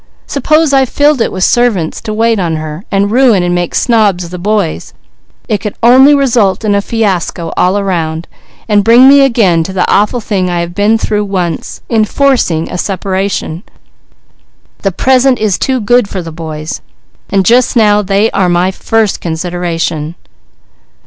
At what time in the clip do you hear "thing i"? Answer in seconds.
10.19-10.61